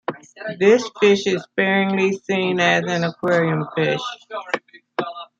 This 0.57 0.89
fish 0.99 1.27
is 1.27 1.43
sparingly 1.43 2.13
seen 2.13 2.59
as 2.59 2.83
an 2.89 3.03
aquarium 3.03 3.67
fish. 3.75 4.01